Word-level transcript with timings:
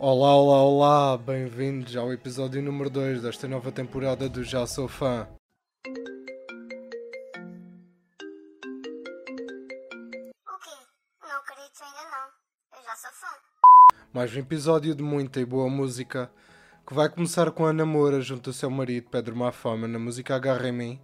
Olá, 0.00 0.32
olá, 0.32 0.62
olá, 0.62 1.18
bem-vindos 1.18 1.96
ao 1.96 2.12
episódio 2.12 2.62
número 2.62 2.88
2 2.88 3.20
desta 3.20 3.48
nova 3.48 3.72
temporada 3.72 4.28
do 4.28 4.44
Já 4.44 4.64
Sou 4.64 4.86
Fã. 4.86 5.26
O 5.26 5.88
quê? 10.60 10.76
Não 11.20 11.36
acredito 11.38 11.82
ainda 11.82 12.04
não. 12.12 12.78
Eu 12.78 12.84
já 12.84 12.94
sou 12.94 13.10
fã. 13.10 13.26
Mais 14.14 14.32
um 14.36 14.38
episódio 14.38 14.94
de 14.94 15.02
muita 15.02 15.40
e 15.40 15.44
boa 15.44 15.68
música 15.68 16.30
que 16.86 16.94
vai 16.94 17.08
começar 17.08 17.50
com 17.50 17.66
a 17.66 17.72
namora 17.72 18.20
junto 18.20 18.50
ao 18.50 18.54
seu 18.54 18.70
marido 18.70 19.10
Pedro 19.10 19.34
Mafama 19.34 19.88
na 19.88 19.98
música 19.98 20.36
Agarra 20.36 20.68
em 20.68 20.72
Mim, 20.72 21.02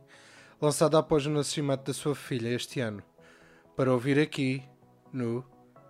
lançada 0.62 1.00
após 1.00 1.26
o 1.26 1.30
nascimento 1.30 1.82
da 1.82 1.92
sua 1.92 2.14
filha 2.14 2.50
este 2.50 2.78
ano, 2.78 3.02
para 3.74 3.92
ouvir 3.92 4.20
aqui 4.20 4.62
no 5.12 5.44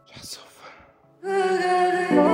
Já 0.06 0.22
Sou 0.22 0.44
Fã. 0.46 2.33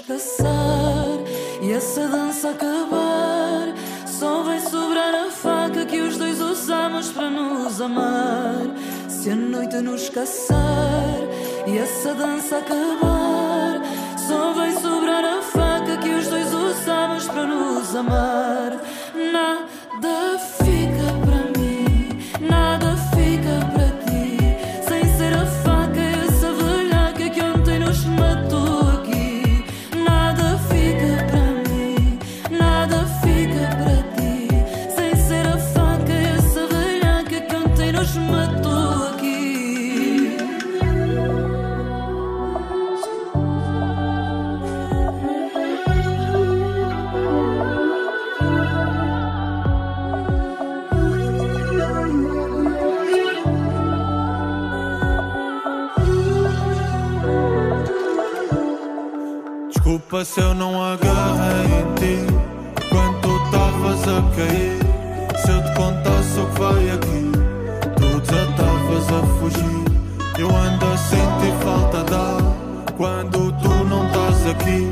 nos 0.00 0.06
caçar 0.06 1.18
e 1.62 1.72
essa 1.72 2.08
dança 2.08 2.50
acabar, 2.50 3.74
só 4.06 4.42
vai 4.42 4.60
sobrar 4.60 5.14
a 5.14 5.30
faca 5.30 5.84
que 5.84 6.00
os 6.00 6.16
dois 6.16 6.40
usamos 6.40 7.10
para 7.10 7.28
nos 7.28 7.80
amar. 7.80 8.74
Se 9.08 9.30
a 9.30 9.36
noite 9.36 9.76
nos 9.76 10.08
caçar 10.08 11.18
e 11.66 11.78
essa 11.78 12.14
dança 12.14 12.58
acabar, 12.58 13.82
só 14.16 14.52
vai 14.52 14.72
sobrar 14.72 15.24
a 15.24 15.42
faca 15.42 15.96
que 15.98 16.10
os 16.10 16.26
dois 16.28 16.52
usamos 16.52 17.28
para 17.28 17.46
nos 17.46 17.94
amar. 17.94 18.80
Nada 19.32 19.69
Se 60.24 60.38
eu 60.38 60.54
não 60.54 60.82
agarrei 60.82 61.64
em 61.80 61.94
ti. 61.94 62.18
Quando 62.90 63.20
tu 63.22 63.44
estavas 63.44 64.02
a 64.02 64.22
cair 64.36 64.78
Se 65.38 65.50
eu 65.50 65.64
te 65.64 65.74
contasse 65.74 66.40
o 66.40 66.46
que 66.46 66.60
vai 66.60 66.90
aqui. 66.90 67.32
Tu 67.96 68.20
desatavas 68.20 69.08
a 69.08 69.22
fugir. 69.38 70.38
Eu 70.38 70.54
ando 70.54 70.86
a 70.86 70.96
sentir 70.98 71.54
falta 71.64 72.04
de 72.04 72.14
ar. 72.14 72.94
Quando 72.98 73.52
tu 73.62 73.84
não 73.86 74.06
estás 74.06 74.46
aqui 74.46 74.90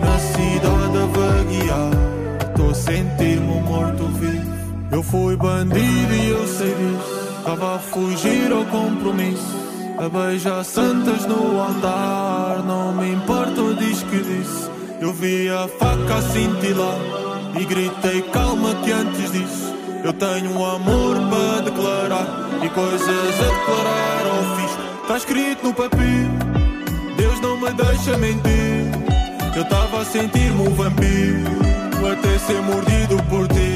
Na 0.00 0.18
cidade 0.18 0.98
a 0.98 1.06
vaguear. 1.16 2.50
Estou 2.50 2.70
a 2.70 2.74
sentir-me 2.74 3.60
morto-vivo 3.62 4.52
Eu 4.92 5.02
fui 5.02 5.34
bandido 5.36 6.14
e 6.14 6.28
eu 6.28 6.46
sei 6.46 6.74
disso. 6.74 7.38
Estava 7.38 7.76
a 7.76 7.78
fugir 7.78 8.52
ao 8.52 8.66
compromisso 8.66 9.67
a 9.98 10.08
beijar 10.08 10.64
santas 10.64 11.26
no 11.26 11.60
altar 11.60 12.62
Não 12.64 12.92
me 12.92 13.12
importa 13.12 13.60
o 13.60 13.74
diz 13.74 14.02
que 14.04 14.18
disse. 14.18 14.70
Eu 15.00 15.12
vi 15.12 15.48
a 15.48 15.68
faca 15.68 16.16
a 16.16 16.22
cintilar 16.22 16.98
E 17.58 17.64
gritei 17.64 18.22
calma 18.32 18.74
que 18.76 18.92
antes 18.92 19.32
disso 19.32 19.74
Eu 20.04 20.12
tenho 20.12 20.64
amor 20.64 21.16
para 21.28 21.62
declarar 21.62 22.48
E 22.62 22.68
coisas 22.68 23.00
a 23.00 23.44
declarar 23.44 24.26
ao 24.26 24.56
fisco 24.56 24.82
Está 25.02 25.16
escrito 25.16 25.66
no 25.66 25.74
papel 25.74 26.28
Deus 27.16 27.40
não 27.40 27.56
me 27.56 27.72
deixa 27.72 28.16
mentir. 28.16 28.92
Eu 29.56 29.62
estava 29.62 30.02
a 30.02 30.04
sentir-me 30.04 30.68
um 30.68 30.74
vampiro 30.74 31.50
Até 32.12 32.38
ser 32.38 32.62
mordido 32.62 33.22
por 33.24 33.48
ti 33.48 33.67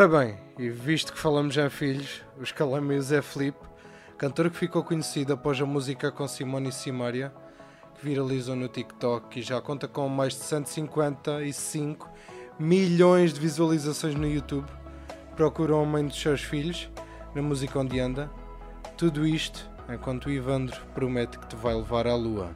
Ora 0.00 0.06
bem, 0.06 0.36
e 0.56 0.70
visto 0.70 1.12
que 1.12 1.18
falamos 1.18 1.56
em 1.56 1.68
filhos, 1.68 2.22
os 2.40 2.52
Calameus 2.52 3.10
é 3.10 3.20
Felipe, 3.20 3.58
cantor 4.16 4.48
que 4.48 4.56
ficou 4.56 4.84
conhecido 4.84 5.32
após 5.32 5.60
a 5.60 5.66
música 5.66 6.12
com 6.12 6.28
Simone 6.28 6.68
e 6.68 6.72
Simaria, 6.72 7.32
que 7.96 8.06
viralizou 8.06 8.54
no 8.54 8.68
TikTok 8.68 9.40
e 9.40 9.42
já 9.42 9.60
conta 9.60 9.88
com 9.88 10.08
mais 10.08 10.34
de 10.34 10.44
155 10.44 12.08
milhões 12.60 13.34
de 13.34 13.40
visualizações 13.40 14.14
no 14.14 14.28
YouTube. 14.28 14.68
Procurou 15.34 15.82
a 15.82 15.84
mãe 15.84 16.06
dos 16.06 16.22
seus 16.22 16.42
filhos 16.42 16.88
na 17.34 17.42
música 17.42 17.80
onde 17.80 17.98
anda. 17.98 18.30
Tudo 18.96 19.26
isto 19.26 19.68
enquanto 19.92 20.26
o 20.26 20.30
Ivandro 20.30 20.80
promete 20.94 21.40
que 21.40 21.48
te 21.48 21.56
vai 21.56 21.74
levar 21.74 22.06
à 22.06 22.14
lua. 22.14 22.54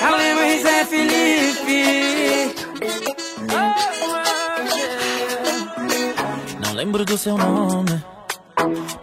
Ale 0.00 0.62
Zé 0.62 0.86
Felipe. 0.86 2.67
Não 6.64 6.72
lembro 6.74 7.04
do 7.04 7.16
seu 7.18 7.36
nome, 7.36 8.02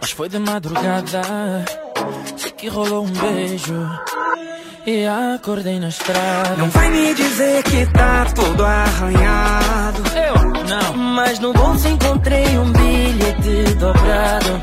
mas 0.00 0.10
foi 0.10 0.28
de 0.28 0.38
madrugada. 0.38 1.22
Sei 2.36 2.50
que 2.52 2.68
rolou 2.68 3.04
um 3.04 3.10
beijo 3.10 3.88
e 4.86 5.04
acordei 5.34 5.78
na 5.80 5.88
estrada. 5.88 6.56
Não 6.56 6.70
vai 6.70 6.90
me 6.90 7.14
dizer 7.14 7.62
que 7.64 7.86
tá 7.86 8.26
todo 8.34 8.64
arranhado. 8.64 10.02
Eu 10.14 10.34
não, 10.64 10.96
Mas 10.96 11.38
no 11.38 11.52
bolso 11.52 11.88
encontrei 11.88 12.46
um 12.58 12.72
bilhete 12.72 13.74
dobrado. 13.78 14.62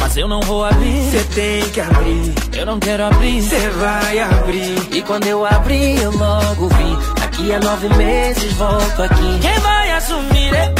mas 0.00 0.16
eu 0.16 0.28
não 0.28 0.40
vou 0.40 0.64
abrir. 0.64 1.10
Cê 1.10 1.24
tem 1.34 1.70
que 1.70 1.80
abrir, 1.80 2.34
Eu 2.54 2.66
não 2.66 2.78
quero 2.78 3.04
abrir. 3.04 3.42
cê 3.42 3.68
vai 3.70 4.18
abrir. 4.18 4.88
E 4.96 5.02
quando 5.02 5.26
eu 5.26 5.44
abri, 5.46 6.00
eu 6.02 6.10
logo 6.10 6.68
vi. 6.68 7.21
Daqui 7.42 7.54
a 7.54 7.58
nove 7.58 7.88
meses 7.96 8.52
volto 8.52 9.02
aqui. 9.02 9.38
Quem 9.40 9.58
vai 9.58 9.90
assumir? 9.90 10.54
É? 10.54 10.72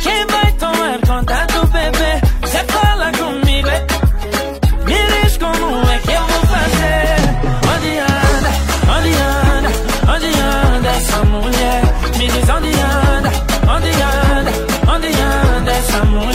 Quem 0.00 0.24
vai 0.28 0.52
tomar 0.52 1.00
conta 1.04 1.46
do 1.52 1.66
bebê? 1.66 2.20
Você 2.42 2.58
fala 2.72 3.10
comigo? 3.10 3.68
É? 3.68 3.80
Me 4.84 4.94
diz 4.94 5.36
como 5.36 5.90
é 5.90 5.98
que 5.98 6.12
eu 6.12 6.20
vou 6.20 6.40
fazer? 6.46 7.16
Onde 7.74 7.98
anda? 7.98 8.50
Onde 8.96 9.12
anda? 9.14 9.70
Onde 10.14 10.30
anda 10.76 10.88
essa 10.90 11.24
mulher? 11.24 11.82
Me 12.18 12.28
diz 12.28 12.48
onde 12.50 12.68
anda? 12.68 13.30
Onde 13.74 13.90
anda? 13.90 14.52
Onde 14.94 15.08
anda 15.08 15.72
essa 15.72 16.04
mulher? 16.04 16.33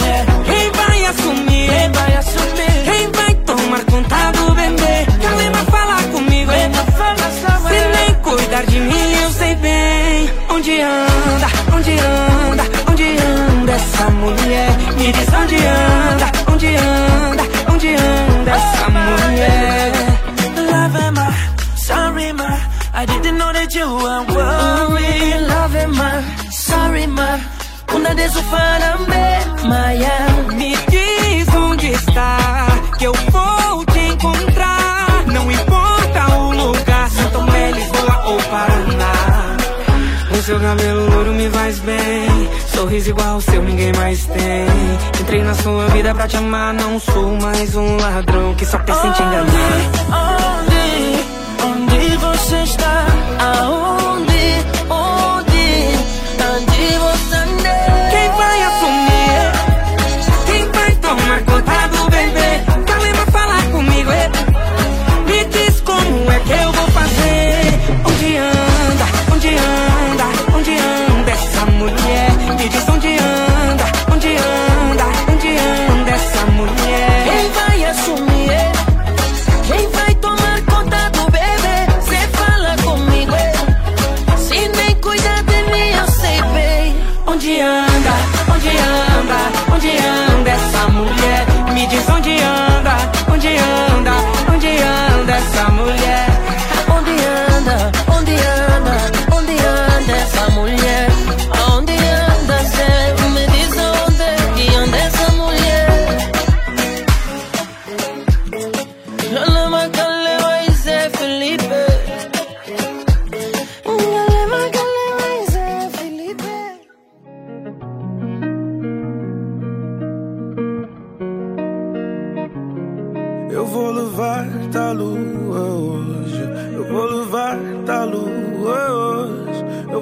de 8.68 8.80
mim, 8.80 9.14
eu 9.24 9.32
sei 9.32 9.56
bem 9.56 10.30
Onde 10.50 10.82
anda, 10.82 11.48
onde 11.76 11.92
anda, 11.92 12.64
onde 12.92 13.04
anda 13.04 13.72
essa 13.72 14.10
mulher. 14.10 14.70
Me 14.98 15.12
diz 15.12 15.34
onde 15.34 15.56
anda, 15.56 16.32
onde 16.52 16.68
anda, 16.76 17.44
onde 17.72 17.96
anda 17.96 18.52
essa 18.52 18.90
mulher. 18.90 19.92
Love 20.72 20.98
am 20.98 21.18
I, 21.18 21.78
sorry 21.78 22.34
ma. 22.34 22.60
I 22.94 23.06
didn't 23.06 23.38
know 23.38 23.54
that 23.54 23.74
you 23.74 23.88
were 23.88 24.26
worried. 24.36 25.48
Love 25.48 25.76
am 25.76 26.02
I, 26.02 26.52
sorry 26.52 27.08
ma. 27.08 27.40
Una 27.96 28.14
desufana 28.14 28.98
me, 29.08 29.68
Maya 29.68 30.18
Me 30.58 30.76
diz 30.90 31.48
onde 31.56 31.92
está, 31.92 32.68
que 32.98 33.08
eu 33.08 33.14
seu 40.60 40.68
cabelo 40.68 41.10
louro 41.10 41.34
me 41.34 41.50
faz 41.50 41.80
bem. 41.80 42.50
Sorriso 42.68 43.10
igual 43.10 43.38
o 43.38 43.42
seu, 43.42 43.64
ninguém 43.64 43.92
mais 43.94 44.26
tem. 44.26 44.68
Entrei 45.22 45.44
na 45.44 45.54
sua 45.56 45.88
vida 45.88 46.14
pra 46.14 46.28
te 46.28 46.38
amar. 46.38 46.74
Não 46.74 47.00
sou 47.00 47.40
mais 47.42 47.76
um 47.76 47.98
ladrão 47.98 48.54
que 48.56 48.66
só 48.66 48.78
pensa 48.80 49.08
em 49.08 49.12
te 49.14 49.24
enganar. 49.24 49.48
Onde, 51.64 51.96
onde 51.96 52.18
você 52.18 52.64
está? 52.64 53.06
Aonde, 53.40 53.99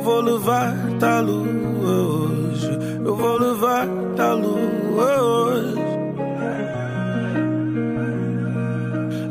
vou 0.07 0.21
levar-te 0.21 1.21
lua 1.21 1.95
hoje. 2.07 2.71
Eu 3.03 3.15
vou 3.17 3.37
levar-te 3.37 4.27
lua 4.41 5.21
hoje. 5.21 5.75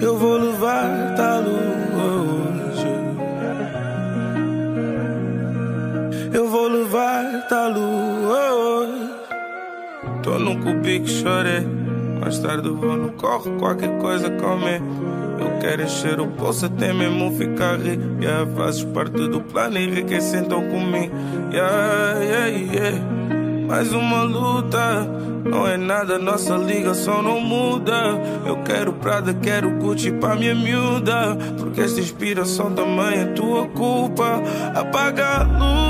Eu 0.02 0.18
vou 0.18 0.36
levar-te 0.36 1.28
lua 1.46 2.08
hoje. 2.28 2.92
Eu 6.34 6.46
vou 6.50 6.68
levar-te 6.68 7.54
lua 7.74 8.52
hoje. 8.52 9.10
Tô 10.22 10.38
num 10.38 10.60
cubico, 10.62 11.08
chorei. 11.08 11.66
Mais 12.20 12.38
tarde 12.38 12.68
vou 12.68 12.98
no 12.98 13.12
corre, 13.12 13.50
qualquer 13.58 13.98
coisa 13.98 14.28
comer. 14.28 14.82
Eu 15.56 15.60
quero 15.60 15.82
encher 15.82 16.20
o 16.20 16.26
bolso 16.26 16.66
até 16.66 16.92
mesmo 16.92 17.32
ficar 17.32 17.78
rico. 17.78 18.02
Yeah, 18.20 18.46
fazes 18.54 18.84
parte 18.84 19.26
do 19.28 19.40
plano, 19.40 19.78
enriquece 19.78 20.36
então 20.36 20.60
comigo. 20.68 21.14
Yeah, 21.50 22.20
yeah, 22.20 22.46
yeah. 22.46 22.98
Mais 23.66 23.90
uma 23.92 24.22
luta, 24.22 25.08
não 25.44 25.66
é 25.66 25.78
nada, 25.78 26.18
nossa 26.18 26.56
ligação 26.56 27.22
não 27.22 27.40
muda. 27.40 27.96
Eu 28.44 28.58
quero 28.64 28.92
Prada, 28.92 29.32
quero 29.32 29.70
Gucci 29.78 30.12
pra 30.12 30.36
minha 30.36 30.54
miúda. 30.54 31.36
Porque 31.58 31.80
esta 31.80 32.00
inspiração 32.00 32.72
também 32.74 33.20
é 33.20 33.24
tua 33.24 33.66
culpa. 33.68 34.42
Apaga 34.74 35.38
a 35.38 35.42
luz, 35.42 35.85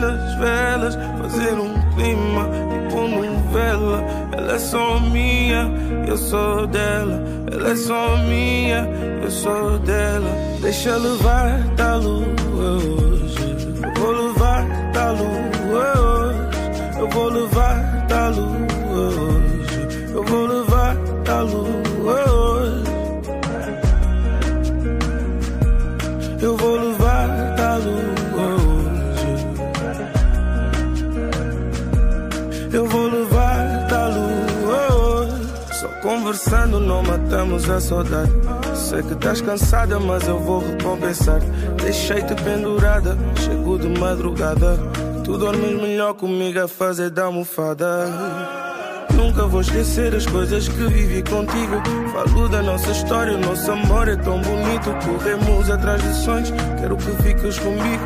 acenda 0.00 0.12
as 0.12 0.34
velas, 0.36 0.98
fazer 1.20 1.52
um 1.52 1.74
clima 1.94 2.48
tipo 2.70 3.08
novela. 3.08 4.02
Ela 4.32 4.54
é 4.54 4.58
só 4.58 4.98
minha, 5.00 5.70
eu 6.06 6.16
sou 6.16 6.66
dela. 6.66 7.22
Ela 7.52 7.70
é 7.70 7.76
só 7.76 8.16
minha, 8.16 8.88
eu 9.22 9.30
sou 9.30 9.78
dela. 9.80 10.30
Deixa 10.62 10.96
levar-te 10.96 11.82
à 11.82 11.94
lua 11.96 12.24
hoje. 12.56 13.56
Eu 13.82 13.94
vou 14.00 14.12
levar-te 14.12 14.98
à 14.98 15.10
lua 15.10 15.98
hoje. 16.00 16.98
Eu 16.98 17.08
vou 17.08 17.28
levar-te 17.28 18.12
à 18.12 18.28
lua 18.28 18.56
hoje. 18.92 19.88
Eu 20.14 20.24
vou 20.24 20.46
levar-te 20.46 21.30
à 21.30 21.40
lua 21.40 22.30
hoje. 22.30 22.90
Eu 26.42 26.56
vou 26.56 26.72
levar-te 26.72 26.89
conversando 36.30 36.78
não 36.78 37.02
matamos 37.02 37.68
a 37.68 37.80
saudade. 37.80 38.30
Sei 38.76 39.02
que 39.02 39.14
estás 39.14 39.40
cansada, 39.40 39.98
mas 39.98 40.28
eu 40.28 40.38
vou 40.38 40.60
recompensar. 40.60 41.40
Deixei-te 41.82 42.34
pendurada, 42.44 43.18
chego 43.36 43.76
de 43.76 43.88
madrugada. 43.98 44.78
Tu 45.24 45.36
dormes 45.36 45.82
melhor 45.82 46.14
comigo 46.14 46.60
a 46.60 46.68
fazer 46.68 47.10
da 47.10 47.24
almofada. 47.24 48.06
Nunca 49.12 49.44
vou 49.48 49.60
esquecer 49.60 50.14
as 50.14 50.24
coisas 50.24 50.68
que 50.68 50.86
vivi 50.86 51.20
contigo. 51.20 51.82
Falo 52.12 52.48
da 52.48 52.62
nossa 52.62 52.92
história, 52.92 53.34
o 53.34 53.40
nosso 53.40 53.68
amor 53.72 54.06
é 54.06 54.14
tão 54.14 54.40
bonito. 54.40 54.90
Corremos 55.04 55.68
atrás 55.68 56.00
de 56.00 56.14
sonhos, 56.14 56.52
quero 56.80 56.96
que 56.96 57.10
fiques 57.24 57.58
comigo. 57.58 58.04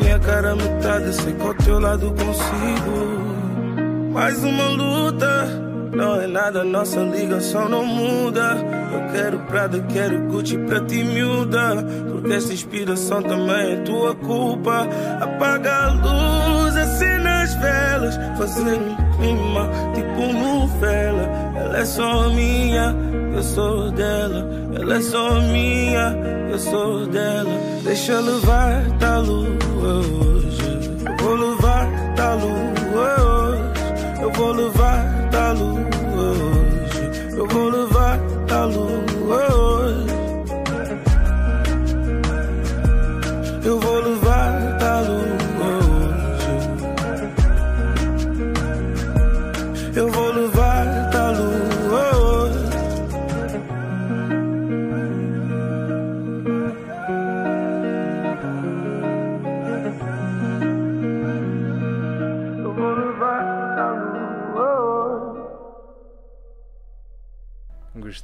Minha 0.00 0.20
cara 0.20 0.54
metade, 0.54 1.12
sei 1.12 1.32
que 1.32 1.42
ao 1.42 1.54
teu 1.54 1.80
lado 1.80 2.14
consigo. 2.14 4.12
Mais 4.12 4.38
uma 4.44 4.68
luta, 4.68 5.63
não 5.94 6.20
é 6.20 6.26
nada, 6.26 6.64
nossa 6.64 7.00
ligação 7.00 7.68
não 7.68 7.84
muda. 7.84 8.56
Eu 8.92 9.12
quero 9.12 9.38
Prada, 9.40 9.80
quero 9.92 10.20
Gucci 10.28 10.58
pra 10.58 10.80
ti, 10.80 11.04
miúda. 11.04 11.84
Porque 12.10 12.32
esta 12.32 12.52
inspiração 12.52 13.22
também 13.22 13.74
é 13.74 13.76
tua 13.82 14.14
culpa. 14.14 14.88
Apaga 15.20 15.72
a 15.72 15.90
luz, 15.92 16.76
acena 16.76 17.42
as 17.42 17.54
velas, 17.54 18.16
fazer 18.36 18.78
um 18.78 18.96
clima 19.16 19.70
tipo 19.94 20.32
novela. 20.32 21.28
Ela 21.56 21.78
é 21.78 21.84
só 21.84 22.28
minha, 22.30 22.94
eu 23.34 23.42
sou 23.42 23.90
dela. 23.92 24.48
Ela 24.74 24.96
é 24.96 25.00
só 25.00 25.40
minha, 25.40 26.16
eu 26.50 26.58
sou 26.58 27.06
dela. 27.06 27.50
Deixa 27.84 28.20
levar-te 28.20 29.04
à 29.04 29.18
lua 29.18 29.46
hoje. 29.84 30.80
Eu 31.06 31.16
vou 31.24 31.34
levar-te 31.36 32.20
à 32.20 32.34
lua 32.34 33.22
hoje. 33.22 34.22
Eu 34.22 34.32
vou 34.32 34.52
levar-te 34.52 35.13
lua 35.52 35.88
hoje. 36.32 37.36
Eu 37.36 37.46
vou 37.46 37.68
levar-te 37.70 38.52
à 38.52 38.64
lua 38.64 39.13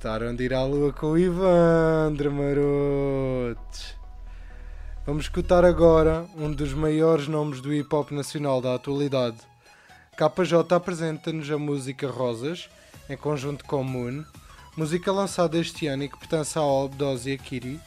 Gostaram 0.02 0.34
de 0.34 0.44
ir 0.44 0.54
à 0.54 0.64
lua 0.64 0.94
com 0.94 1.08
o 1.08 1.18
Ivandre 1.18 2.30
Marotes? 2.30 3.94
Vamos 5.04 5.24
escutar 5.24 5.62
agora 5.62 6.24
um 6.38 6.50
dos 6.50 6.72
maiores 6.72 7.28
nomes 7.28 7.60
do 7.60 7.70
hip 7.70 7.94
hop 7.94 8.10
nacional 8.10 8.62
da 8.62 8.74
atualidade. 8.74 9.36
KJ 10.16 10.74
apresenta-nos 10.74 11.50
a 11.50 11.58
música 11.58 12.08
Rosas, 12.08 12.70
em 13.10 13.16
conjunto 13.18 13.62
com 13.66 13.84
Moon, 13.84 14.24
música 14.74 15.12
lançada 15.12 15.58
este 15.58 15.86
ano 15.86 16.04
e 16.04 16.08
que 16.08 16.18
pertence 16.18 16.56
ao 16.56 16.64
álbum 16.64 16.96
Dozy 16.96 17.34
Akiri. 17.34 17.78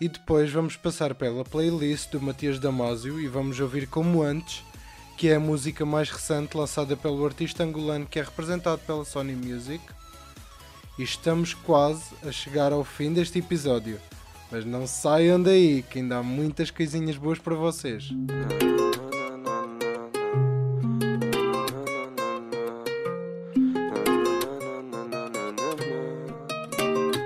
E 0.00 0.08
depois 0.08 0.52
vamos 0.52 0.76
passar 0.76 1.16
pela 1.16 1.42
playlist 1.42 2.12
do 2.12 2.22
Matias 2.22 2.60
Damasio 2.60 3.20
e 3.20 3.26
vamos 3.26 3.58
ouvir 3.58 3.88
Como 3.88 4.22
Antes, 4.22 4.62
que 5.18 5.30
é 5.30 5.34
a 5.34 5.40
música 5.40 5.84
mais 5.84 6.08
recente 6.10 6.56
lançada 6.56 6.96
pelo 6.96 7.26
artista 7.26 7.64
angolano 7.64 8.06
que 8.06 8.20
é 8.20 8.22
representado 8.22 8.80
pela 8.86 9.04
Sony 9.04 9.34
Music. 9.34 9.82
E 10.98 11.02
estamos 11.02 11.54
quase 11.54 12.14
a 12.26 12.30
chegar 12.30 12.72
ao 12.72 12.84
fim 12.84 13.12
deste 13.12 13.38
episódio. 13.38 13.98
Mas 14.50 14.64
não 14.66 14.86
saiam 14.86 15.42
daí, 15.42 15.82
que 15.82 15.98
ainda 15.98 16.18
há 16.18 16.22
muitas 16.22 16.70
coisinhas 16.70 17.16
boas 17.16 17.38
para 17.38 17.54
vocês. 17.54 18.10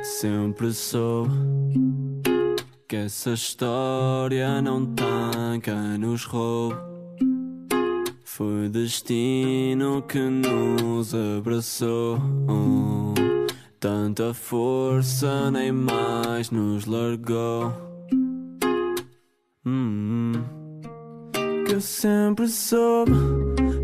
Sempre 0.04 0.72
soube 0.72 1.34
que 2.88 2.96
essa 2.96 3.32
história 3.32 4.62
não 4.62 4.86
tem 4.86 5.60
quem 5.60 5.98
nos 5.98 6.24
roube. 6.24 6.76
Foi 8.24 8.68
destino 8.68 10.02
que 10.02 10.20
nos 10.20 11.12
abraçou. 11.14 12.20
Tanta 13.86 14.34
força 14.34 15.48
nem 15.52 15.70
mais 15.70 16.50
nos 16.50 16.86
largou. 16.86 17.72
Hum, 19.64 20.32
que 21.64 21.72
eu 21.72 21.80
sempre 21.80 22.48
soube 22.48 23.12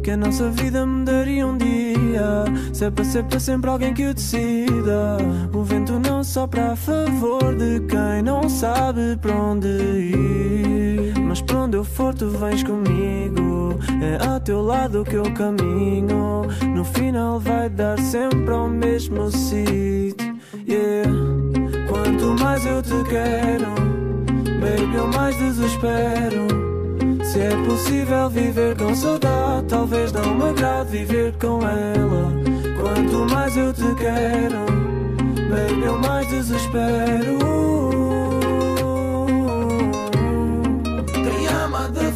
que 0.02 0.11
a 0.11 0.16
nossa 0.16 0.50
vida 0.50 0.85
mudaria 0.85 1.47
um 1.47 1.56
dia. 1.56 2.44
Se 2.73 2.87
é 2.87 2.90
para 2.90 3.04
ser 3.04 3.23
para 3.26 3.38
sempre 3.38 3.71
alguém 3.71 3.94
que 3.94 4.09
o 4.09 4.12
decida. 4.12 5.18
O 5.54 5.62
vento 5.62 5.92
não 6.00 6.25
sopra 6.25 6.73
a 6.73 6.76
favor 6.76 7.54
de 7.54 7.78
quem 7.87 8.23
não 8.25 8.49
sabe 8.49 9.16
para 9.21 9.37
onde 9.37 9.68
ir. 9.68 11.22
Para 11.52 11.64
onde 11.64 11.76
eu 11.76 11.85
for, 11.85 12.14
tu 12.14 12.30
vens 12.30 12.62
comigo. 12.62 13.78
É 14.00 14.26
ao 14.26 14.40
teu 14.40 14.62
lado 14.62 15.04
que 15.04 15.16
eu 15.16 15.30
caminho. 15.35 16.44
No 16.75 16.82
final 16.82 17.38
vai 17.38 17.68
dar 17.68 17.99
sempre 17.99 18.54
ao 18.54 18.66
mesmo 18.66 19.30
sítio. 19.30 20.35
Yeah. 20.66 21.12
Quanto 21.87 22.42
mais 22.42 22.64
eu 22.64 22.80
te 22.82 23.04
quero, 23.06 23.66
baby, 24.61 24.97
eu 24.97 25.09
mais 25.09 25.37
desespero. 25.37 26.47
Se 27.23 27.40
é 27.40 27.54
possível 27.66 28.30
viver 28.30 28.75
com 28.75 28.94
saudade, 28.94 29.66
talvez 29.68 30.11
não 30.11 30.35
me 30.35 30.44
agrade 30.49 30.90
viver 30.90 31.35
com 31.38 31.61
ela. 31.61 32.32
Quanto 32.80 33.30
mais 33.30 33.54
eu 33.59 33.75
te 33.75 33.94
quero, 33.97 34.64
baby, 35.50 35.85
eu 35.85 35.99
mais 35.99 36.26
desespero. 36.28 37.42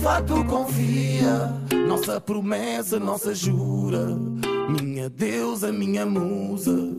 Fato 0.07 0.45
confia. 0.45 1.53
Nossa 1.89 2.21
promessa, 2.21 3.01
nossa 3.01 3.35
jura. 3.35 4.17
Minha 4.81 5.11
deusa, 5.11 5.73
minha 5.73 6.07
musa. 6.07 6.95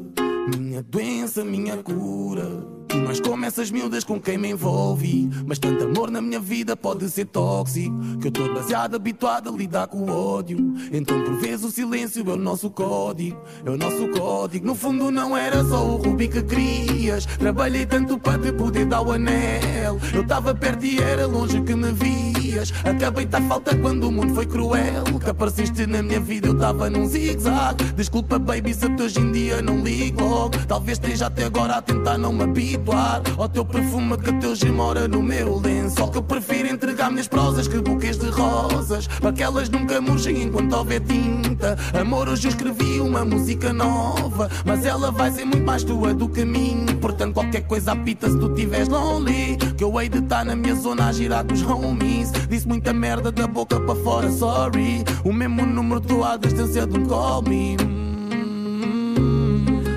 Minha 0.57 0.83
doença, 0.83 1.41
minha 1.41 1.77
cura. 1.77 2.45
Tu 2.89 2.97
mais 2.97 3.21
como 3.21 3.45
essas 3.45 3.71
miúdas 3.71 4.03
com 4.03 4.19
quem 4.19 4.37
me 4.37 4.49
envolvi. 4.49 5.29
Mas 5.45 5.57
tanto 5.57 5.85
amor 5.85 6.11
na 6.11 6.21
minha 6.21 6.39
vida 6.41 6.75
pode 6.75 7.09
ser 7.09 7.27
tóxico. 7.27 7.95
Que 8.19 8.27
eu 8.27 8.31
tô 8.31 8.53
baseado, 8.53 8.95
habituado 8.97 9.49
a 9.49 9.53
lidar 9.53 9.87
com 9.87 9.99
o 9.99 10.11
ódio. 10.11 10.57
Então 10.91 11.23
por 11.23 11.35
vezes 11.35 11.63
o 11.63 11.71
silêncio 11.71 12.29
é 12.29 12.33
o 12.33 12.37
nosso 12.37 12.69
código. 12.69 13.41
É 13.65 13.69
o 13.69 13.77
nosso 13.77 14.05
código. 14.09 14.67
No 14.67 14.75
fundo 14.75 15.09
não 15.11 15.37
era 15.37 15.63
só 15.63 15.81
o 15.81 15.95
Rubi 15.95 16.27
que 16.27 16.43
querias. 16.43 17.25
Trabalhei 17.25 17.85
tanto 17.85 18.19
para 18.19 18.37
te 18.37 18.51
poder 18.51 18.85
dar 18.85 19.01
o 19.01 19.13
anel. 19.13 19.97
Eu 20.13 20.27
tava 20.27 20.53
perto 20.53 20.85
e 20.85 20.99
era 20.99 21.25
longe 21.25 21.61
que 21.61 21.73
me 21.73 21.93
vias. 21.93 22.36
Acabei 22.83 23.25
de 23.25 23.31
dar 23.31 23.41
falta 23.41 23.75
quando 23.75 24.07
o 24.07 24.11
mundo 24.11 24.33
foi 24.33 24.45
cruel. 24.45 25.03
Que 25.23 25.29
apareceste 25.29 25.85
na 25.85 26.01
minha 26.01 26.19
vida, 26.19 26.47
eu 26.47 26.57
tava 26.57 26.89
num 26.89 27.05
zigue-zague. 27.05 27.83
Desculpa, 27.95 28.39
baby, 28.39 28.73
se 28.73 28.85
até 28.85 29.03
hoje 29.03 29.19
em 29.19 29.31
dia 29.31 29.61
não 29.61 29.83
ligo. 29.83 30.23
Logo. 30.23 30.57
Talvez 30.67 30.97
esteja 30.97 31.27
até 31.27 31.45
agora 31.45 31.75
a 31.75 31.81
tentar 31.81 32.17
não 32.17 32.31
me 32.31 32.43
habituar. 32.43 33.21
Ao 33.37 33.49
teu 33.49 33.65
perfume 33.65 34.17
que 34.17 34.31
teu 34.33 34.55
gelo 34.55 34.75
mora 34.75 35.07
no 35.07 35.21
meu 35.21 35.59
lençol. 35.59 36.09
Que 36.09 36.17
eu 36.17 36.23
prefiro 36.23 36.67
entregar 36.69 37.11
minhas 37.11 37.27
prosas 37.27 37.67
que 37.67 37.77
buquês 37.79 38.17
de 38.17 38.29
rosas. 38.29 39.07
Para 39.07 39.33
que 39.33 39.43
elas 39.43 39.69
nunca 39.69 39.99
murchem 39.99 40.43
enquanto 40.43 40.73
houver 40.73 41.01
tinta. 41.01 41.77
Amor, 41.99 42.29
hoje 42.29 42.47
eu 42.47 42.49
escrevi 42.49 42.99
uma 42.99 43.25
música 43.25 43.73
nova. 43.73 44.49
Mas 44.65 44.85
ela 44.85 45.11
vai 45.11 45.31
ser 45.31 45.45
muito 45.45 45.65
mais 45.65 45.83
tua 45.83 46.13
do 46.13 46.29
que 46.29 46.45
mim. 46.45 46.85
Portanto 47.01 47.33
qualquer 47.33 47.61
coisa 47.61 47.91
apita 47.91 48.29
se 48.29 48.37
tu 48.39 48.53
tiveres 48.53 48.87
lonely. 48.87 49.57
Que 49.75 49.83
eu 49.83 49.99
hei 49.99 50.07
de 50.07 50.19
estar 50.19 50.45
na 50.45 50.55
minha 50.55 50.75
zona 50.75 51.07
a 51.07 51.11
girar 51.11 51.45
com 51.45 51.53
os 51.53 51.61
homies 51.63 52.31
Disse 52.49 52.67
muita 52.67 52.93
merda 52.93 53.31
da 53.31 53.47
boca 53.47 53.79
para 53.79 53.95
fora, 53.95 54.31
sorry 54.31 55.03
O 55.23 55.33
mesmo 55.33 55.65
número 55.65 55.99
estou 55.99 56.23
à 56.23 56.37
distância 56.37 56.87
de 56.87 56.97
um 56.97 57.05
call 57.05 57.41
me 57.43 57.75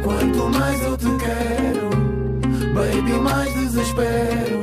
Quanto 0.02 0.59
mais 0.59 0.83
eu 0.83 0.97
te 0.97 1.07
quero 1.19 1.90
Baby, 2.75 3.12
mais 3.21 3.52
desespero. 3.52 4.62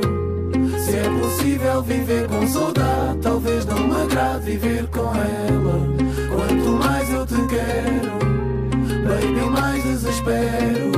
Se 0.78 0.96
é 0.96 1.10
possível 1.20 1.82
viver 1.82 2.26
com 2.26 2.46
saudade, 2.46 3.18
talvez 3.20 3.66
não 3.66 3.86
me 3.86 4.02
agrade 4.02 4.44
viver 4.44 4.86
com 4.88 5.14
ela. 5.14 5.80
Quanto 6.34 6.70
mais 6.70 7.12
eu 7.12 7.26
te 7.26 7.34
quero, 7.46 8.18
baby, 9.06 9.50
mais 9.50 9.82
desespero. 9.82 10.92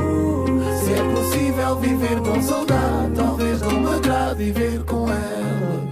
Se 0.82 0.92
é 0.92 1.14
possível 1.14 1.76
viver 1.80 2.20
com 2.20 2.40
saudade, 2.40 3.12
talvez 3.16 3.60
não 3.60 3.80
me 3.80 3.94
agrade 3.94 4.44
viver 4.44 4.84
com 4.84 5.10
ela. 5.10 5.89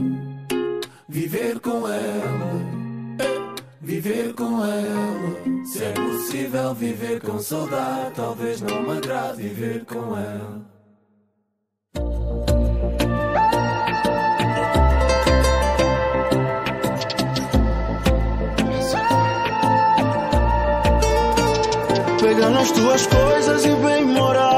Viver 1.29 1.61
com 1.61 1.87
ela. 1.87 3.19
Viver 3.83 4.33
com 4.33 4.65
ela. 4.65 5.67
Se 5.67 5.85
é 5.85 5.93
possível 5.93 6.73
viver 6.73 7.21
com 7.21 7.39
saudade, 7.39 8.15
talvez 8.15 8.63
não 8.63 8.83
me 8.83 8.97
agrade 8.97 9.43
viver 9.43 9.85
com 9.85 10.17
ela. 10.17 10.67
Pega 22.23 22.49
nas 22.49 22.71
tuas 22.71 23.07
coisas 23.07 23.67
e 23.67 23.75
vem 23.75 24.07
morar 24.07 24.58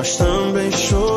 Mas 0.00 0.16
também 0.16 0.72
choramos. 0.72 1.09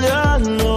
Olha 0.00 0.69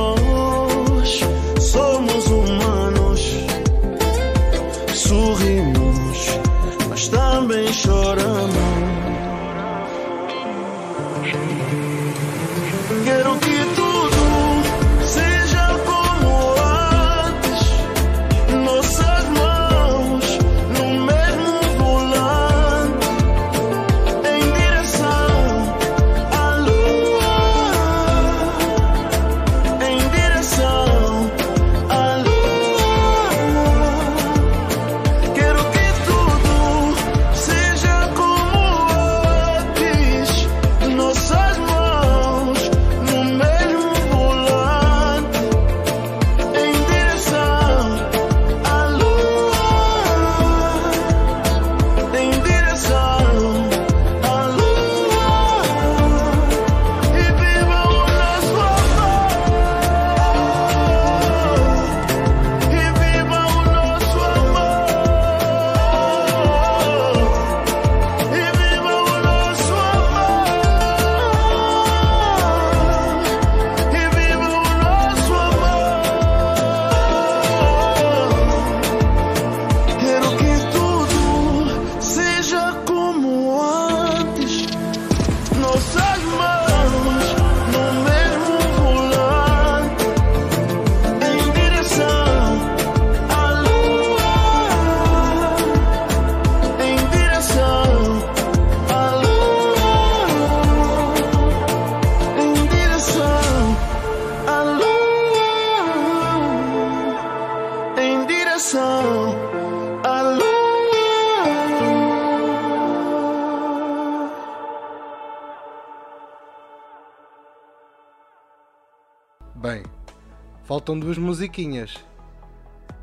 faltam 120.73 120.97
duas 120.97 121.19
musiquinhas. 121.19 122.03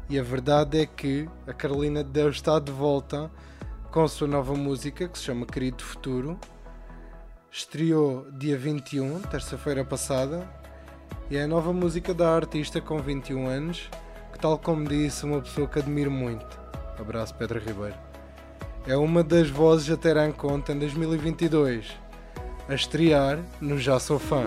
E 0.09 0.19
a 0.19 0.23
verdade 0.25 0.81
é 0.81 0.87
que 0.87 1.29
a 1.47 1.53
Carolina 1.53 2.03
de 2.03 2.11
Deus 2.11 2.35
está 2.35 2.59
de 2.59 2.73
volta 2.73 3.31
com 3.93 4.03
a 4.03 4.09
sua 4.09 4.27
nova 4.27 4.55
música 4.55 5.07
que 5.07 5.17
se 5.17 5.27
chama 5.27 5.47
Querido 5.47 5.81
Futuro. 5.81 6.37
Estreou 7.49 8.27
dia 8.33 8.59
21, 8.59 9.21
terça-feira 9.21 9.85
passada, 9.85 10.51
e 11.31 11.37
é 11.37 11.45
a 11.45 11.47
nova 11.47 11.73
música 11.73 12.13
da 12.13 12.35
artista 12.35 12.81
com 12.81 12.99
21 12.99 13.47
anos, 13.47 13.89
que, 14.33 14.41
tal 14.41 14.59
como 14.59 14.89
disse, 14.89 15.25
uma 15.25 15.41
pessoa 15.41 15.69
que 15.69 15.79
admiro 15.79 16.11
muito. 16.11 16.61
Abraço, 16.99 17.37
Pedro 17.37 17.61
Ribeiro. 17.61 17.95
É 18.85 18.97
uma 18.97 19.23
das 19.23 19.49
vozes 19.49 19.89
a 19.93 19.97
ter 19.97 20.17
em 20.17 20.33
conta 20.33 20.73
em 20.73 20.79
2022, 20.81 21.87
a 22.69 22.75
estrear 22.75 23.39
no 23.61 23.79
Já 23.79 24.01
Sou 24.01 24.19
Fã. 24.19 24.47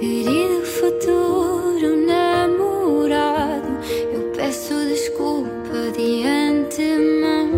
Querido 0.00 0.64
futuro 0.64 1.94
namorado, 2.06 3.68
eu 4.14 4.32
peço 4.34 4.72
desculpa 4.88 5.90
de 5.94 6.26
antemão. 6.26 7.50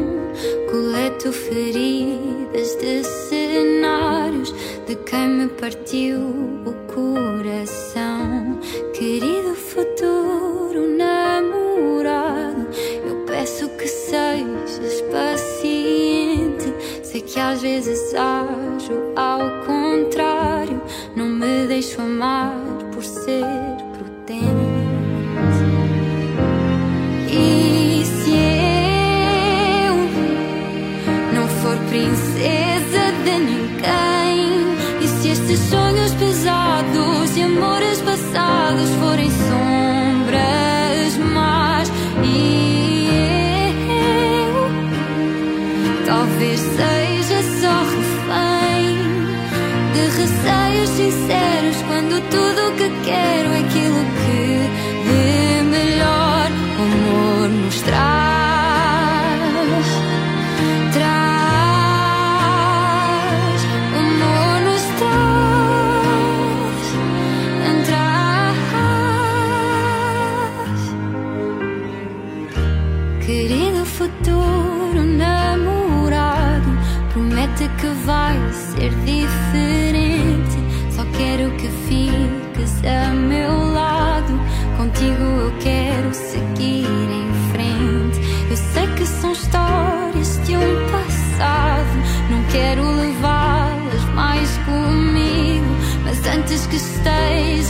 Coleto 0.69 1.31
feridas 1.31 2.75
de 2.81 3.05
cenários 3.05 4.53
de 4.89 4.97
quem 4.97 5.29
me 5.29 5.49
partiu 5.51 6.19
o 6.67 6.73
coração. 6.93 8.59
Querido 8.93 9.55
futuro 9.55 10.97
namorado, 10.99 12.67
eu 13.07 13.25
peço 13.25 13.69
que 13.69 13.87
sejas 13.87 15.01
paciente. 15.13 16.75
Sei 17.05 17.21
que 17.21 17.39
às 17.39 17.63
vezes 17.63 18.13
ajo 18.17 19.13
ao 19.15 19.52
se 35.53 35.71
sonhos 35.71 36.13
pesados 36.15 37.37
e 37.37 37.43
amores 37.43 38.01
passados 38.01 38.89
forem 39.01 39.31
sombras 39.31 41.17
más? 41.35 41.93
E 42.25 43.09
eu 43.91 44.55
talvez 46.07 46.59
seja 46.59 47.43
só 47.61 47.83
refém 47.85 48.97
de 49.93 50.01
receios 50.19 50.89
sinceros 50.91 51.77
quando 51.87 52.15
tudo 52.31 52.69
o 52.69 52.73
que 52.77 52.89
quero 53.05 53.53
é 53.53 53.59
aquilo 53.59 54.03
que 54.23 54.52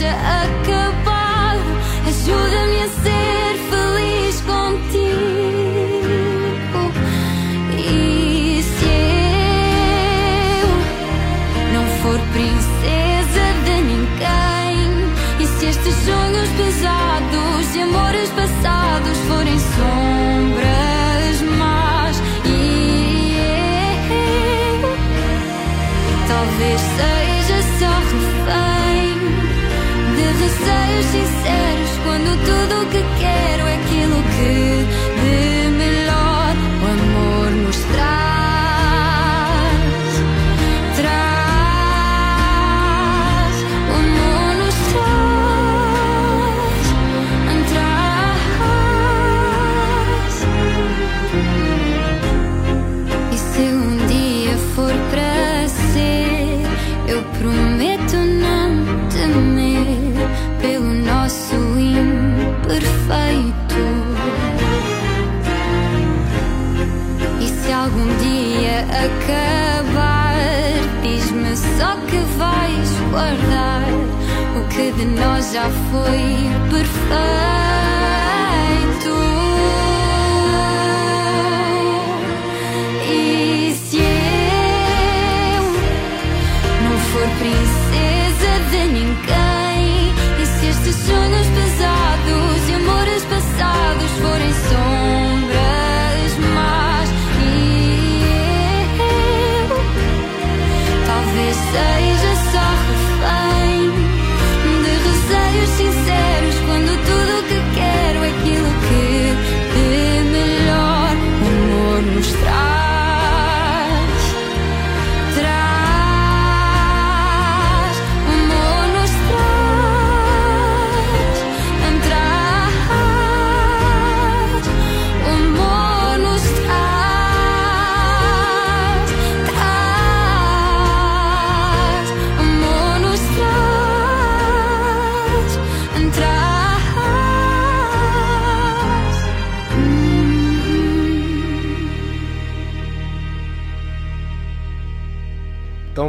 esteja 0.03 0.41
acabado, 0.41 0.82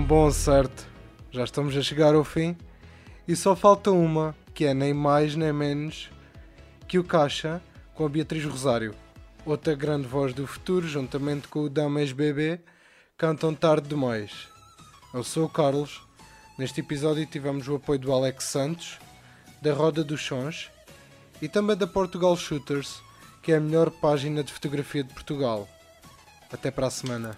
bom, 0.04 0.30
certo? 0.30 0.86
Já 1.30 1.44
estamos 1.44 1.74
a 1.76 1.82
chegar 1.82 2.14
ao 2.14 2.24
fim. 2.24 2.56
E 3.26 3.34
só 3.34 3.56
falta 3.56 3.90
uma, 3.90 4.36
que 4.52 4.66
é 4.66 4.74
nem 4.74 4.92
mais 4.92 5.34
nem 5.34 5.52
menos 5.52 6.10
que 6.86 6.98
o 6.98 7.04
Caixa 7.04 7.60
com 7.94 8.04
a 8.04 8.08
Beatriz 8.08 8.44
Rosário. 8.44 8.94
Outra 9.46 9.74
grande 9.74 10.06
voz 10.06 10.34
do 10.34 10.46
futuro, 10.46 10.86
juntamente 10.86 11.48
com 11.48 11.60
o 11.60 11.70
Damas 11.70 12.12
BB, 12.12 12.60
cantam 13.16 13.54
tarde 13.54 13.88
demais. 13.88 14.46
Eu 15.12 15.24
sou 15.24 15.46
o 15.46 15.48
Carlos. 15.48 16.02
Neste 16.58 16.80
episódio 16.80 17.24
tivemos 17.24 17.66
o 17.66 17.76
apoio 17.76 17.98
do 17.98 18.12
Alex 18.12 18.44
Santos, 18.44 18.98
da 19.62 19.72
Roda 19.72 20.04
dos 20.04 20.22
Sons 20.22 20.70
e 21.40 21.48
também 21.48 21.76
da 21.76 21.86
Portugal 21.86 22.36
Shooters, 22.36 23.00
que 23.42 23.52
é 23.52 23.56
a 23.56 23.60
melhor 23.60 23.90
página 23.90 24.44
de 24.44 24.52
fotografia 24.52 25.02
de 25.02 25.14
Portugal. 25.14 25.66
Até 26.52 26.70
para 26.70 26.88
a 26.88 26.90
semana. 26.90 27.36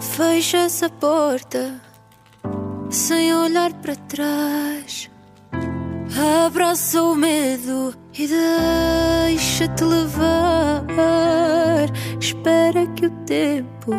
Fecha 0.00 0.58
essa 0.58 0.88
porta 0.88 1.80
sem 2.90 3.34
olhar 3.34 3.72
para 3.74 3.96
trás. 3.96 5.10
Abraça 6.46 7.02
o 7.02 7.14
medo 7.14 7.94
e 8.16 8.28
deixa-te 8.28 9.84
levar. 9.84 10.84
Espera 12.20 12.86
que 12.88 13.06
o 13.06 13.10
tempo 13.24 13.92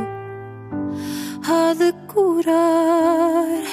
há 1.48 1.74
de 1.74 1.92
curar. 2.08 3.64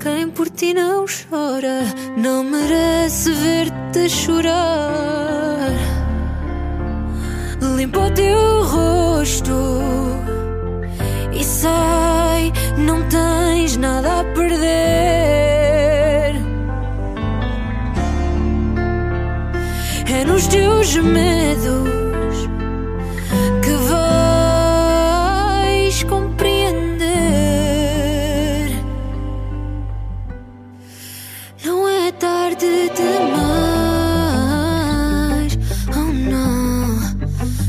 Quem 0.00 0.30
por 0.30 0.48
ti 0.48 0.74
não 0.74 1.06
chora 1.06 1.82
não 2.16 2.44
merece 2.44 3.32
ver-te 3.32 4.08
chorar. 4.08 5.70
Limpa 7.76 8.06
o 8.06 8.10
teu 8.12 8.64
rosto 8.64 9.52
sai, 11.62 12.52
não 12.76 13.00
tens 13.08 13.76
nada 13.76 14.20
a 14.20 14.24
perder. 14.24 14.62
É 20.18 20.24
nos 20.24 20.46
teus 20.48 20.96
medos 20.96 22.48
que 23.62 23.70
vais 23.92 26.02
compreender. 26.02 26.72
Não 31.64 31.88
é 31.88 32.10
tarde 32.12 32.90
demais, 33.00 33.52
oh 35.96 36.12
não, 36.32 36.98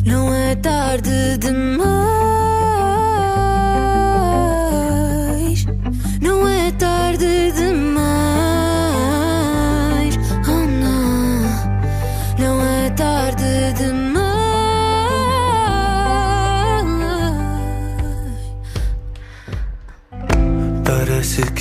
não 0.04 0.34
é 0.34 0.56
tarde 0.56 1.38
demais. 1.38 2.23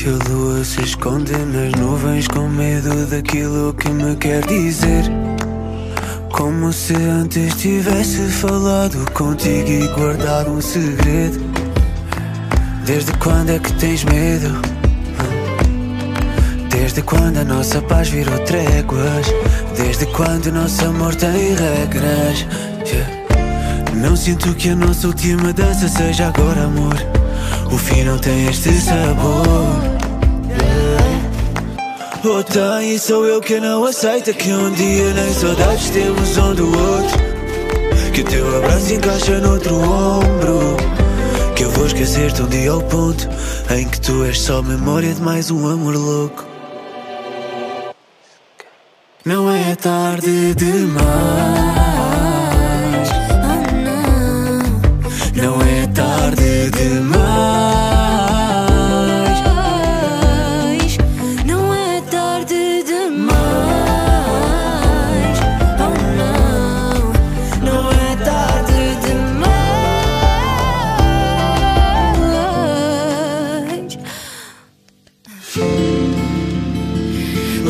Que 0.02 0.08
a 0.08 0.32
lua 0.32 0.64
se 0.64 0.82
esconde 0.82 1.32
nas 1.32 1.70
nuvens 1.80 2.26
com 2.26 2.48
medo 2.48 3.06
daquilo 3.06 3.72
que 3.74 3.88
me 3.88 4.16
quer 4.16 4.44
dizer. 4.46 5.04
Como 6.32 6.72
se 6.72 6.96
antes 6.96 7.54
tivesse 7.54 8.18
falado 8.32 9.08
contigo 9.12 9.68
e 9.68 9.86
guardado 9.94 10.50
um 10.50 10.60
segredo. 10.60 11.38
Desde 12.84 13.12
quando 13.18 13.50
é 13.50 13.60
que 13.60 13.72
tens 13.74 14.02
medo? 14.02 14.60
Desde 16.68 17.00
quando 17.02 17.38
a 17.38 17.44
nossa 17.44 17.80
paz 17.82 18.08
virou 18.08 18.40
tréguas? 18.40 19.32
Desde 19.76 20.06
quando 20.06 20.46
o 20.46 20.52
nosso 20.52 20.84
amor 20.84 21.14
tem 21.14 21.54
regras? 21.54 22.44
Yeah. 22.84 23.94
Não 23.94 24.16
sinto 24.16 24.52
que 24.54 24.70
a 24.70 24.74
nossa 24.74 25.06
última 25.06 25.52
dança 25.52 25.86
seja 25.86 26.26
agora 26.26 26.64
amor. 26.64 27.21
O 27.70 27.78
fim 27.78 28.04
não 28.04 28.18
tem 28.18 28.48
este 28.48 28.72
sabor. 28.80 30.02
Ou 32.24 32.42
tem, 32.44 32.94
e 32.94 32.98
sou 33.00 33.26
eu 33.26 33.40
que 33.40 33.58
não 33.58 33.84
aceita 33.84 34.32
que 34.32 34.52
um 34.52 34.70
dia 34.72 35.12
nem 35.12 35.34
saudades 35.34 35.90
temos 35.90 36.36
um 36.38 36.54
do 36.54 36.66
outro. 36.66 37.20
Que 38.12 38.20
o 38.20 38.24
teu 38.24 38.58
abraço 38.58 38.94
encaixa 38.94 39.38
no 39.38 39.54
outro 39.54 39.74
ombro. 39.74 40.76
Que 41.56 41.64
eu 41.64 41.70
vou 41.70 41.86
esquecer-te 41.86 42.42
um 42.42 42.46
dia 42.46 42.70
ao 42.70 42.80
ponto 42.82 43.28
em 43.70 43.88
que 43.88 44.00
tu 44.00 44.24
és 44.24 44.40
só 44.40 44.62
memória 44.62 45.12
de 45.12 45.20
mais 45.20 45.50
um 45.50 45.66
amor 45.68 45.96
louco. 45.96 46.44
Não 49.24 49.50
é 49.50 49.74
tarde 49.76 50.54
demais. 50.54 51.02
Oh 53.40 53.56
não. 55.36 55.56
Não 55.56 55.62
é 55.62 55.86
tarde 55.88 56.70
demais. 56.70 57.11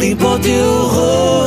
Limpa 0.03 0.31
o 0.31 0.38
teu 0.41 0.88
rosto 0.88 1.42